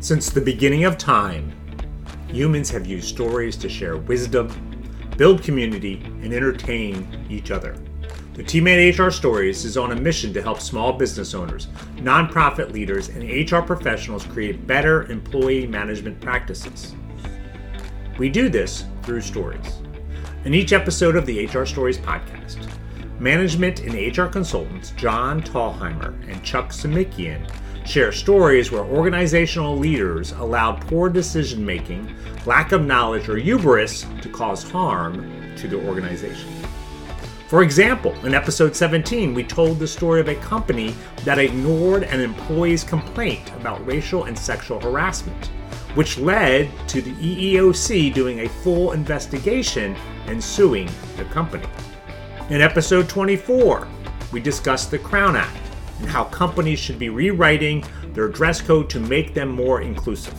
Since 0.00 0.30
the 0.30 0.40
beginning 0.40 0.84
of 0.84 0.96
time, 0.96 1.52
humans 2.26 2.70
have 2.70 2.86
used 2.86 3.06
stories 3.06 3.54
to 3.58 3.68
share 3.68 3.98
wisdom, 3.98 4.48
build 5.18 5.42
community, 5.42 6.00
and 6.22 6.32
entertain 6.32 7.26
each 7.28 7.50
other. 7.50 7.76
The 8.32 8.42
Teammate 8.42 8.98
HR 8.98 9.10
Stories 9.10 9.66
is 9.66 9.76
on 9.76 9.92
a 9.92 10.00
mission 10.00 10.32
to 10.32 10.42
help 10.42 10.58
small 10.58 10.94
business 10.94 11.34
owners, 11.34 11.66
nonprofit 11.96 12.72
leaders, 12.72 13.10
and 13.10 13.52
HR 13.52 13.60
professionals 13.60 14.24
create 14.24 14.66
better 14.66 15.04
employee 15.12 15.66
management 15.66 16.18
practices. 16.18 16.94
We 18.18 18.30
do 18.30 18.48
this 18.48 18.86
through 19.02 19.20
stories. 19.20 19.82
In 20.46 20.54
each 20.54 20.72
episode 20.72 21.14
of 21.14 21.26
the 21.26 21.44
HR 21.44 21.66
Stories 21.66 21.98
podcast, 21.98 22.56
management 23.18 23.80
and 23.80 24.16
HR 24.16 24.24
consultants 24.24 24.92
John 24.92 25.42
Thalheimer 25.42 26.14
and 26.26 26.42
Chuck 26.42 26.70
Simikian 26.70 27.46
share 27.90 28.12
stories 28.12 28.70
where 28.70 28.84
organizational 28.84 29.76
leaders 29.76 30.30
allowed 30.32 30.80
poor 30.86 31.08
decision 31.08 31.66
making, 31.66 32.14
lack 32.46 32.70
of 32.70 32.84
knowledge, 32.84 33.28
or 33.28 33.36
hubris 33.36 34.06
to 34.22 34.28
cause 34.28 34.62
harm 34.62 35.56
to 35.56 35.66
the 35.66 35.76
organization. 35.88 36.48
For 37.48 37.64
example, 37.64 38.14
in 38.24 38.32
episode 38.32 38.76
17, 38.76 39.34
we 39.34 39.42
told 39.42 39.80
the 39.80 39.88
story 39.88 40.20
of 40.20 40.28
a 40.28 40.36
company 40.36 40.94
that 41.24 41.40
ignored 41.40 42.04
an 42.04 42.20
employee's 42.20 42.84
complaint 42.84 43.50
about 43.54 43.84
racial 43.84 44.26
and 44.26 44.38
sexual 44.38 44.78
harassment, 44.78 45.46
which 45.96 46.16
led 46.16 46.70
to 46.86 47.02
the 47.02 47.12
EEOC 47.14 48.14
doing 48.14 48.40
a 48.40 48.48
full 48.48 48.92
investigation 48.92 49.96
and 50.26 50.42
suing 50.42 50.88
the 51.16 51.24
company. 51.24 51.66
In 52.50 52.60
episode 52.60 53.08
24, 53.08 53.88
we 54.30 54.38
discussed 54.38 54.92
the 54.92 54.98
Crown 54.98 55.34
Act 55.34 55.69
and 56.00 56.08
how 56.08 56.24
companies 56.24 56.78
should 56.78 56.98
be 56.98 57.08
rewriting 57.08 57.84
their 58.12 58.28
dress 58.28 58.60
code 58.60 58.90
to 58.90 59.00
make 59.00 59.34
them 59.34 59.48
more 59.48 59.82
inclusive. 59.82 60.34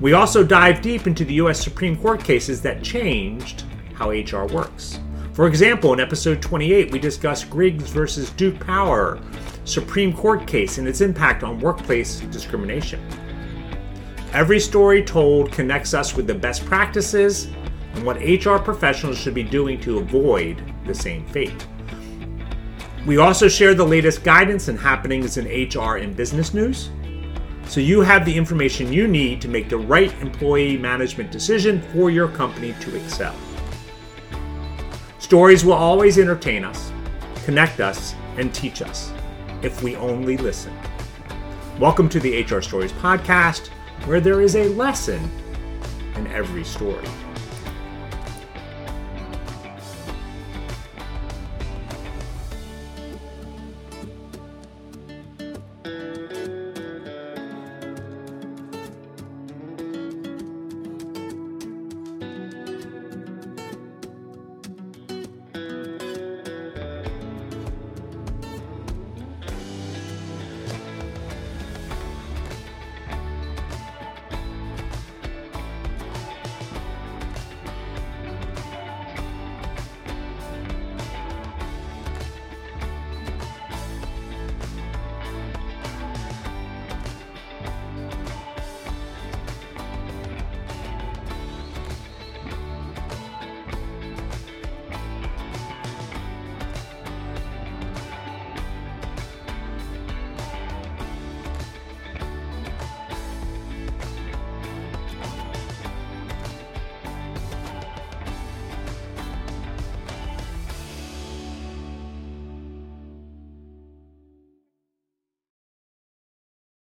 We 0.00 0.14
also 0.14 0.42
dive 0.42 0.80
deep 0.80 1.06
into 1.06 1.24
the 1.24 1.34
US 1.34 1.62
Supreme 1.62 1.96
Court 1.96 2.24
cases 2.24 2.62
that 2.62 2.82
changed 2.82 3.64
how 3.94 4.10
HR 4.10 4.46
works. 4.46 4.98
For 5.34 5.46
example, 5.46 5.92
in 5.92 6.00
episode 6.00 6.42
28, 6.42 6.90
we 6.90 6.98
discussed 6.98 7.50
Griggs 7.50 7.90
versus 7.90 8.30
Duke 8.30 8.58
Power 8.58 9.20
Supreme 9.64 10.12
Court 10.12 10.46
case 10.46 10.78
and 10.78 10.88
its 10.88 11.00
impact 11.00 11.42
on 11.42 11.60
workplace 11.60 12.20
discrimination. 12.20 13.00
Every 14.32 14.60
story 14.60 15.02
told 15.02 15.52
connects 15.52 15.92
us 15.92 16.16
with 16.16 16.26
the 16.26 16.34
best 16.34 16.64
practices 16.64 17.48
and 17.94 18.04
what 18.04 18.16
HR 18.16 18.56
professionals 18.56 19.18
should 19.18 19.34
be 19.34 19.42
doing 19.42 19.80
to 19.80 19.98
avoid 19.98 20.62
the 20.86 20.94
same 20.94 21.26
fate. 21.26 21.66
We 23.06 23.16
also 23.16 23.48
share 23.48 23.72
the 23.72 23.86
latest 23.86 24.24
guidance 24.24 24.68
and 24.68 24.78
happenings 24.78 25.38
in 25.38 25.46
HR 25.46 25.96
and 25.96 26.14
business 26.14 26.52
news, 26.52 26.90
so 27.66 27.80
you 27.80 28.02
have 28.02 28.26
the 28.26 28.36
information 28.36 28.92
you 28.92 29.08
need 29.08 29.40
to 29.40 29.48
make 29.48 29.70
the 29.70 29.78
right 29.78 30.12
employee 30.20 30.76
management 30.76 31.30
decision 31.30 31.80
for 31.94 32.10
your 32.10 32.28
company 32.28 32.74
to 32.80 32.94
excel. 32.94 33.34
Stories 35.18 35.64
will 35.64 35.72
always 35.72 36.18
entertain 36.18 36.62
us, 36.62 36.92
connect 37.46 37.80
us, 37.80 38.14
and 38.36 38.54
teach 38.54 38.82
us 38.82 39.10
if 39.62 39.82
we 39.82 39.96
only 39.96 40.36
listen. 40.36 40.76
Welcome 41.78 42.10
to 42.10 42.20
the 42.20 42.42
HR 42.42 42.60
Stories 42.60 42.92
podcast, 42.92 43.68
where 44.04 44.20
there 44.20 44.42
is 44.42 44.56
a 44.56 44.68
lesson 44.74 45.30
in 46.16 46.26
every 46.26 46.64
story. 46.64 47.06